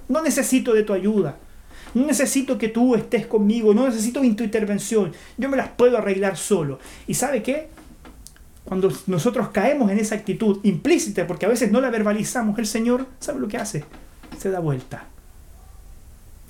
[0.08, 1.38] no necesito de tu ayuda,
[1.94, 6.36] no necesito que tú estés conmigo, no necesito tu intervención, yo me las puedo arreglar
[6.36, 6.78] solo.
[7.06, 7.68] ¿Y sabe qué?
[8.64, 13.06] Cuando nosotros caemos en esa actitud implícita, porque a veces no la verbalizamos, el Señor,
[13.18, 13.84] ¿sabe lo que hace?
[14.38, 15.06] Se da vuelta.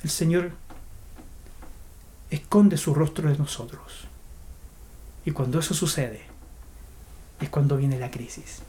[0.03, 0.53] El Señor
[2.31, 4.07] esconde su rostro de nosotros.
[5.25, 6.23] Y cuando eso sucede,
[7.41, 8.61] es cuando viene la crisis.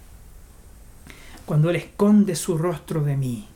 [1.45, 3.47] Cuando Él esconde su rostro de mí,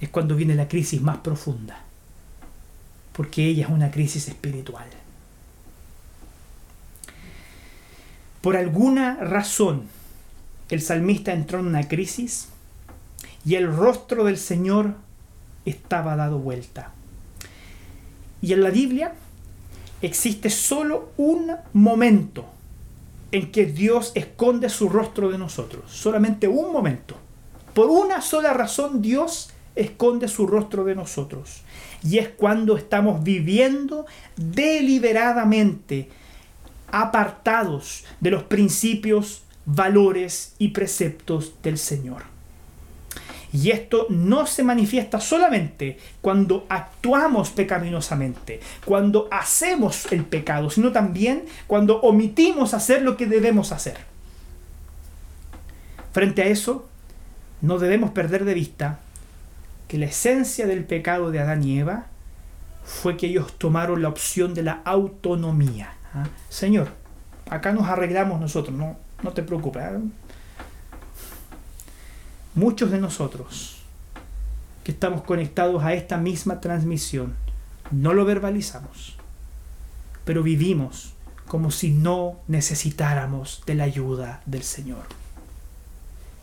[0.00, 1.82] es cuando viene la crisis más profunda.
[3.12, 4.88] Porque ella es una crisis espiritual.
[8.44, 9.84] Por alguna razón,
[10.68, 12.48] el salmista entró en una crisis
[13.42, 14.96] y el rostro del Señor
[15.64, 16.92] estaba dado vuelta.
[18.42, 19.14] Y en la Biblia
[20.02, 22.44] existe solo un momento
[23.32, 25.90] en que Dios esconde su rostro de nosotros.
[25.90, 27.16] Solamente un momento.
[27.72, 31.62] Por una sola razón Dios esconde su rostro de nosotros.
[32.02, 34.04] Y es cuando estamos viviendo
[34.36, 36.10] deliberadamente
[36.94, 42.22] apartados de los principios, valores y preceptos del Señor.
[43.52, 51.44] Y esto no se manifiesta solamente cuando actuamos pecaminosamente, cuando hacemos el pecado, sino también
[51.66, 53.96] cuando omitimos hacer lo que debemos hacer.
[56.12, 56.88] Frente a eso,
[57.60, 59.00] no debemos perder de vista
[59.88, 62.06] que la esencia del pecado de Adán y Eva
[62.84, 65.93] fue que ellos tomaron la opción de la autonomía.
[66.14, 66.26] ¿Ah?
[66.48, 66.88] Señor,
[67.50, 69.82] acá nos arreglamos nosotros, no, no te preocupes.
[69.82, 69.98] ¿ah?
[72.54, 73.82] Muchos de nosotros
[74.84, 77.34] que estamos conectados a esta misma transmisión,
[77.90, 79.16] no lo verbalizamos,
[80.24, 81.14] pero vivimos
[81.46, 85.04] como si no necesitáramos de la ayuda del Señor.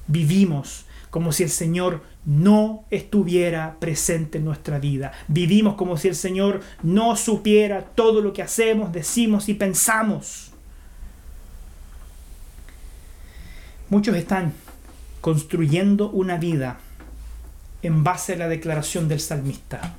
[0.07, 5.11] Vivimos como si el Señor no estuviera presente en nuestra vida.
[5.27, 10.51] Vivimos como si el Señor no supiera todo lo que hacemos, decimos y pensamos.
[13.89, 14.53] Muchos están
[15.19, 16.79] construyendo una vida
[17.83, 19.95] en base a la declaración del salmista.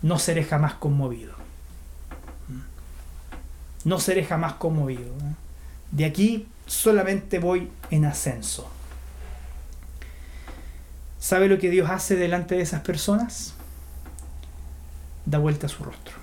[0.00, 1.34] No seré jamás conmovido.
[3.84, 5.12] No seré jamás conmovido.
[5.90, 8.70] De aquí solamente voy en ascenso.
[11.26, 13.56] ¿Sabe lo que Dios hace delante de esas personas?
[15.24, 16.14] Da vuelta a su rostro.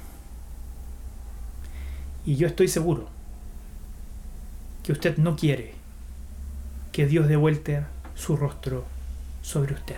[2.25, 3.09] Y yo estoy seguro
[4.81, 5.73] que usted no quiere
[6.93, 8.85] que Dios dé vuelta su rostro
[9.41, 9.97] sobre usted.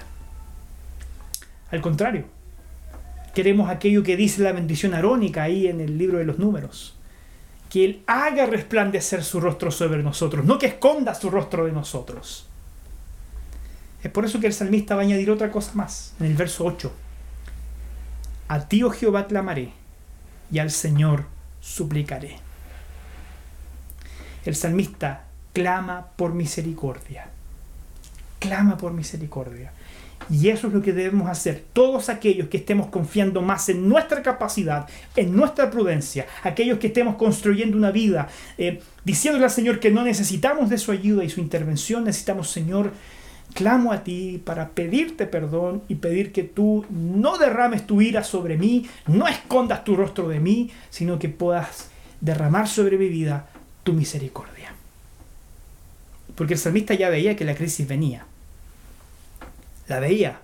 [1.69, 2.25] Al contrario,
[3.35, 6.95] queremos aquello que dice la bendición arónica ahí en el libro de los números.
[7.69, 12.44] Que Él haga resplandecer su rostro sobre nosotros, no que esconda su rostro de nosotros.
[14.05, 16.63] Es por eso que el salmista va a añadir otra cosa más en el verso
[16.63, 16.93] 8.
[18.49, 19.71] A ti, oh Jehová, clamaré
[20.51, 21.25] y al Señor
[21.59, 22.35] suplicaré.
[24.45, 27.29] El salmista clama por misericordia.
[28.37, 29.71] Clama por misericordia.
[30.29, 31.63] Y eso es lo que debemos hacer.
[31.73, 37.15] Todos aquellos que estemos confiando más en nuestra capacidad, en nuestra prudencia, aquellos que estemos
[37.15, 41.39] construyendo una vida, eh, diciéndole al Señor que no necesitamos de su ayuda y su
[41.39, 42.91] intervención, necesitamos, Señor,
[43.53, 48.58] clamo a ti para pedirte perdón y pedir que tú no derrames tu ira sobre
[48.58, 51.89] mí, no escondas tu rostro de mí, sino que puedas
[52.21, 53.47] derramar sobre mi vida
[53.84, 54.73] tu misericordia.
[56.36, 58.25] Porque el salmista ya veía que la crisis venía.
[59.88, 60.41] La veía.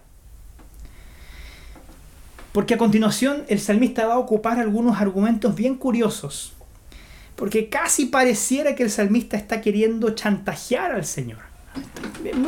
[2.52, 6.54] Porque a continuación el salmista va a ocupar algunos argumentos bien curiosos.
[7.36, 11.51] Porque casi pareciera que el salmista está queriendo chantajear al Señor.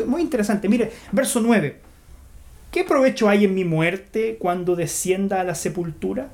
[0.08, 0.70] Muy, interesante.
[0.70, 1.80] Mire, verso 9.
[2.72, 6.30] ¿Qué provecho hay en mi muerte cuando descienda a la sepultura?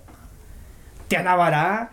[1.08, 1.92] ¿Te alabará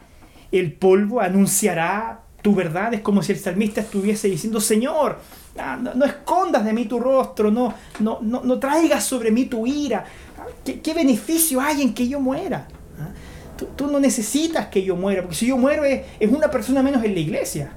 [0.53, 1.21] el polvo?
[1.21, 2.95] ¿Anunciará tu verdad?
[2.95, 5.19] Es como si el salmista estuviese diciendo, Señor,
[5.59, 10.05] ah, no, escondas de mí tu rostro, no, no, no, traigas sobre mí tu ira.
[10.65, 12.69] ¿Qué, beneficio hay en que yo muera?
[13.01, 13.09] ¿Ah?
[13.77, 17.15] Tú, no necesitas que yo muera, porque si yo muero es una persona menos en
[17.15, 17.73] la iglesia.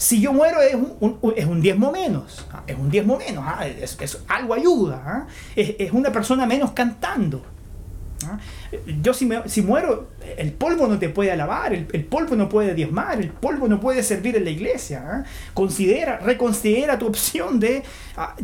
[0.00, 2.62] Si yo muero es un, es un diezmo menos, ¿ah?
[2.66, 3.66] es un diezmo menos, ¿ah?
[3.66, 5.26] es, algo ayuda, ¿ah?
[5.54, 7.44] es, una persona menos cantando.
[9.02, 13.20] Yo si, si, muero, el polvo no te puede alabar, el, polvo no puede diezmar,
[13.20, 15.24] el polvo no puede servir en la iglesia.
[15.52, 17.82] Considera, reconsidera tu opción de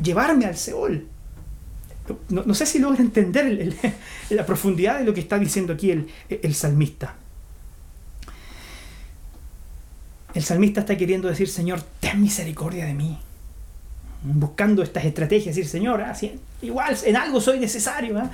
[0.03, 1.07] llevarme al Seol.
[2.29, 3.75] No, sé si logra entender
[4.29, 7.15] la profundidad de lo que está diciendo aquí el, el salmista.
[10.37, 13.19] El salmista está queriendo decir, Señor, ten misericordia de mí
[14.23, 16.05] buscando estas estrategias, decir, Señor,
[16.61, 18.31] igual en algo soy necesario, ¿ah?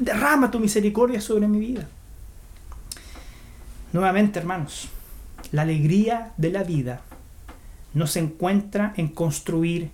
[0.00, 1.86] derrama tu misericordia sobre mi vida.
[3.92, 4.88] Nuevamente, hermanos,
[5.50, 7.02] la alegría de la vida
[7.92, 9.90] no se encuentra en construir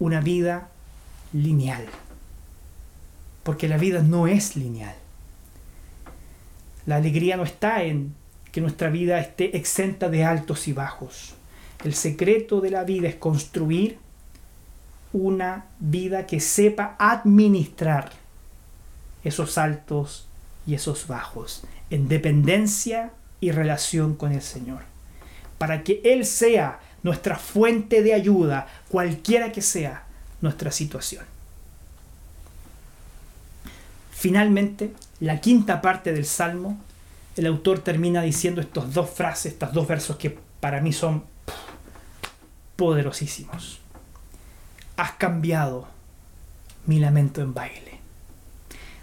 [0.00, 0.68] una vida
[1.32, 1.86] lineal,
[3.44, 4.96] porque la vida no es lineal.
[6.86, 8.16] La alegría no está en
[8.54, 11.34] que nuestra vida esté exenta de altos y bajos.
[11.82, 13.98] El secreto de la vida es construir
[15.12, 18.12] una vida que sepa administrar
[19.24, 20.28] esos altos
[20.68, 24.82] y esos bajos en dependencia y relación con el Señor.
[25.58, 30.04] Para que Él sea nuestra fuente de ayuda, cualquiera que sea
[30.40, 31.24] nuestra situación.
[34.12, 36.78] Finalmente, la quinta parte del Salmo,
[37.36, 41.24] el autor termina diciendo estas dos frases, estos dos versos que para mí son
[42.76, 43.80] poderosísimos
[44.96, 45.88] has cambiado
[46.86, 47.98] mi lamento en baile.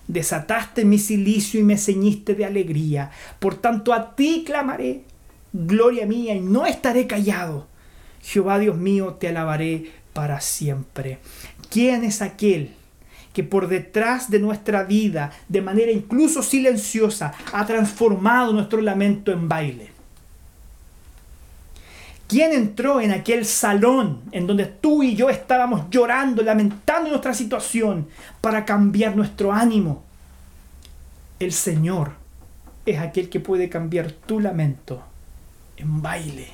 [0.07, 3.11] Desataste mi silicio y me ceñiste de alegría.
[3.39, 5.03] Por tanto a ti clamaré,
[5.53, 7.67] gloria mía, y no estaré callado.
[8.21, 11.19] Jehová Dios mío, te alabaré para siempre.
[11.69, 12.73] ¿Quién es aquel
[13.33, 19.47] que por detrás de nuestra vida, de manera incluso silenciosa, ha transformado nuestro lamento en
[19.47, 19.91] baile?
[22.27, 28.07] ¿Quién entró en aquel salón en donde tú y yo estábamos llorando, lamentando nuestra situación
[28.39, 30.03] para cambiar nuestro ánimo?
[31.39, 32.13] El Señor
[32.85, 35.03] es aquel que puede cambiar tu lamento
[35.75, 36.47] en baile.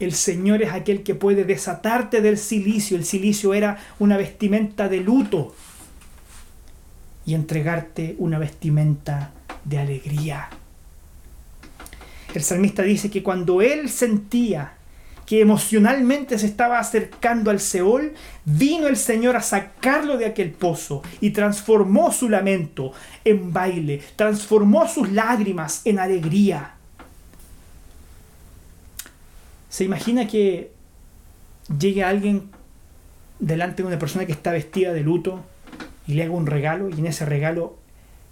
[0.00, 2.96] El Señor es aquel que puede desatarte del silicio.
[2.96, 5.54] El silicio era una vestimenta de luto
[7.24, 9.32] y entregarte una vestimenta
[9.64, 10.48] de alegría.
[12.34, 14.74] El salmista dice que cuando él sentía
[15.26, 18.12] que emocionalmente se estaba acercando al Seol,
[18.44, 22.92] vino el Señor a sacarlo de aquel pozo y transformó su lamento
[23.24, 26.74] en baile, transformó sus lágrimas en alegría.
[29.68, 30.72] ¿Se imagina que
[31.78, 32.50] llegue alguien
[33.38, 35.44] delante de una persona que está vestida de luto
[36.06, 37.76] y le haga un regalo y en ese regalo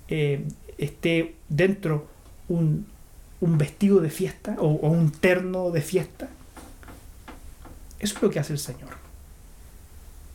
[0.09, 0.45] eh,
[0.79, 2.09] esté dentro
[2.49, 2.87] un,
[3.41, 6.29] vestido de fiesta o un terno de fiesta?
[8.01, 8.91] Eso es lo que hace el Señor.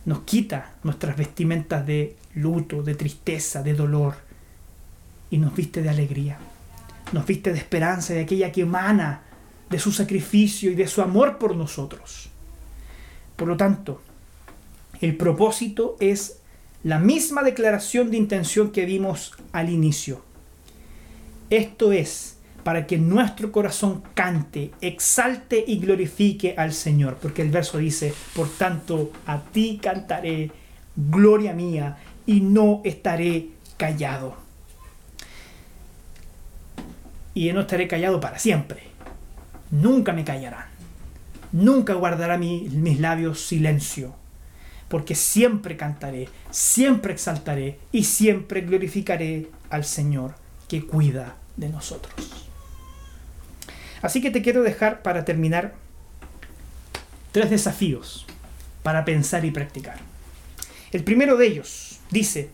[0.05, 4.15] Nos quita nuestras vestimentas de luto, de tristeza, de dolor
[5.31, 6.37] y nos viste de alegría.
[7.11, 9.21] Nos viste de esperanza, de aquella que emana
[9.69, 12.29] de su sacrificio y de su amor por nosotros.
[13.35, 14.01] Por lo tanto,
[15.01, 16.39] el propósito es
[16.85, 20.21] la misma declaración de intención que vimos al inicio.
[21.49, 27.17] Esto es para que nuestro corazón cante, exalte y glorifique al Señor.
[27.19, 30.51] Porque el verso dice, por tanto, a ti cantaré,
[30.95, 34.37] gloria mía, y no estaré callado.
[37.33, 38.83] Y no estaré callado para siempre.
[39.71, 40.67] Nunca me callarán.
[41.51, 44.23] Nunca guardará mis labios silencio.
[44.87, 50.35] Porque siempre cantaré, siempre exaltaré y siempre glorificaré al Señor
[50.67, 52.13] que cuida de nosotros.
[54.01, 55.73] Así que te quiero dejar para terminar
[57.31, 58.25] tres desafíos
[58.85, 59.97] para pensar y practicar.
[60.91, 62.51] El primero de ellos dice,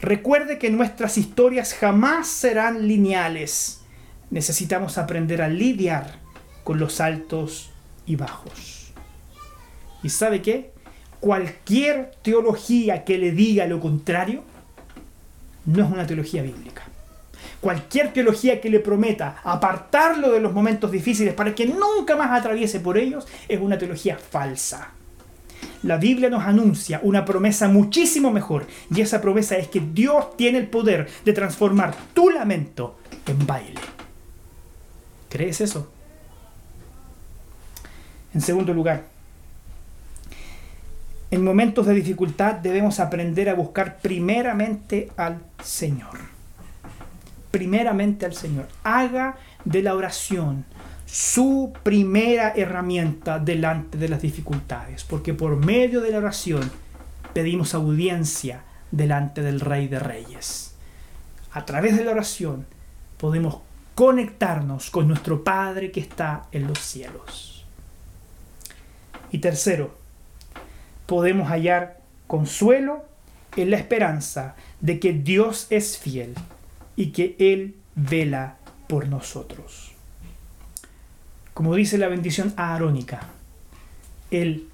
[0.00, 3.82] recuerde que nuestras historias jamás serán lineales.
[4.30, 6.16] Necesitamos aprender a lidiar
[6.64, 7.70] con los altos
[8.06, 8.92] y bajos.
[10.02, 10.72] ¿Y sabe qué?
[11.22, 14.42] Cualquier teología que le diga lo contrario
[15.64, 16.82] no es una teología bíblica
[17.62, 22.80] cualquier teología que le prometa apartarlo de los momentos difíciles para que nunca más atraviese
[22.80, 24.90] por ellos es una teología falsa.
[25.84, 30.58] La Biblia nos anuncia una promesa muchísimo mejor y esa promesa es que Dios tiene
[30.58, 33.80] el poder de transformar tu lamento en baile.
[35.28, 35.90] ¿Crees eso?
[38.34, 39.04] En segundo lugar,
[41.32, 46.32] en momentos de dificultad debemos aprender a buscar primeramente al Señor
[47.52, 48.66] primeramente al Señor.
[48.82, 50.64] Haga de la oración
[51.06, 56.68] su primera herramienta delante de las dificultades, porque por medio de la oración
[57.32, 60.70] pedimos audiencia delante del Rey de Reyes.
[61.54, 62.64] a través de la oración,
[63.18, 63.58] podemos
[63.94, 67.66] conectarnos con nuestro Padre que está en los cielos.
[69.30, 69.94] Y tercero,
[71.06, 73.04] podemos hallar consuelo
[73.56, 76.34] en la esperanza de que Dios es fiel
[76.96, 79.92] y que Él vela por nosotros.
[81.54, 83.28] Como dice la bendición aarónica,
[84.30, 84.68] Él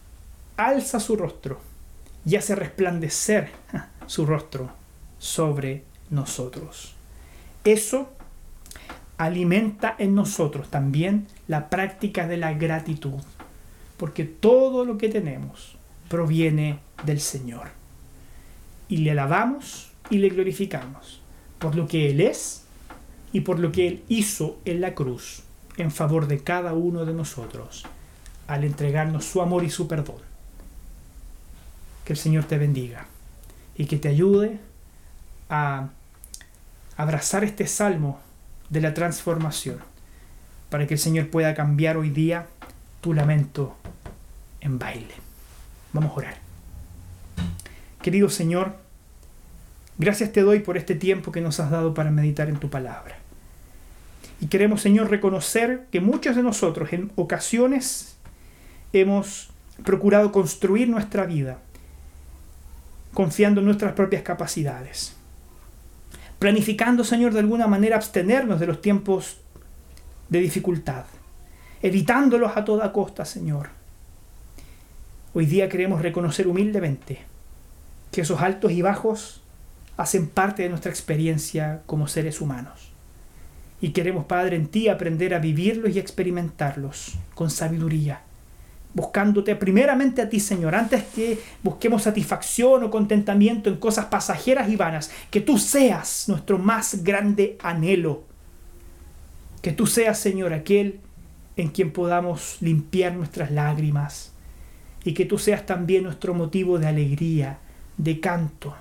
[0.56, 1.60] alza su rostro
[2.24, 3.50] y hace resplandecer
[4.06, 4.70] su rostro
[5.18, 6.94] sobre nosotros.
[7.64, 8.10] Eso
[9.16, 13.20] alimenta en nosotros también la práctica de la gratitud,
[13.96, 15.77] porque todo lo que tenemos
[16.08, 17.68] proviene del Señor.
[18.88, 21.20] Y le alabamos y le glorificamos
[21.58, 22.64] por lo que Él es
[23.32, 25.42] y por lo que Él hizo en la cruz
[25.76, 27.84] en favor de cada uno de nosotros
[28.46, 30.16] al entregarnos su amor y su perdón.
[32.04, 33.06] Que el Señor te bendiga
[33.76, 34.58] y que te ayude
[35.50, 35.90] a
[36.96, 38.20] abrazar este salmo
[38.70, 39.78] de la transformación
[40.70, 42.46] para que el Señor pueda cambiar hoy día
[43.00, 43.76] tu lamento
[44.60, 45.27] en baile.
[45.92, 46.34] Vamos a orar.
[48.02, 48.76] Querido Señor,
[49.98, 53.16] gracias te doy por este tiempo que nos has dado para meditar en tu palabra.
[54.40, 58.16] Y queremos, Señor, reconocer que muchos de nosotros en ocasiones
[58.92, 59.50] hemos
[59.84, 61.58] procurado construir nuestra vida
[63.14, 65.18] confiando en nuestras propias capacidades
[66.38, 69.38] planificando, Señor, de alguna manera abstenernos de los tiempos
[70.28, 71.04] de dificultad,
[71.82, 73.70] evitándolos a toda costa, Señor.
[75.34, 77.18] Hoy día queremos reconocer humildemente
[78.10, 79.42] que esos altos y bajos
[79.98, 82.92] hacen parte de nuestra experiencia como seres humanos.
[83.82, 88.22] Y queremos, Padre, en ti aprender a vivirlos y experimentarlos con sabiduría,
[88.94, 94.76] buscándote primeramente a ti, Señor, antes que busquemos satisfacción o contentamiento en cosas pasajeras y
[94.76, 98.24] vanas, que tú seas nuestro más grande anhelo.
[99.60, 101.00] Que tú seas, Señor, aquel
[101.56, 104.32] en quien podamos limpiar nuestras lágrimas
[105.04, 107.58] y que tú seas también nuestro motivo de alegría,
[107.96, 108.74] de canto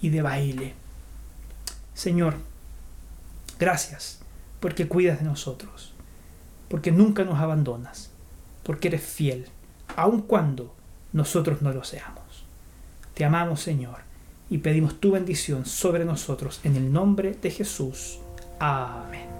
[0.00, 0.74] y de baile.
[1.94, 2.36] Señor,
[3.58, 4.20] gracias
[4.60, 5.92] porque cuidas de nosotros,
[6.68, 8.12] porque nunca nos abandonas
[8.62, 9.46] porque eres fiel,
[9.96, 10.74] aun cuando
[11.12, 12.44] nosotros no lo seamos.
[13.14, 13.98] Te amamos, Señor,
[14.48, 18.18] y pedimos tu bendición sobre nosotros en el nombre de Jesús.
[18.58, 19.31] Amén.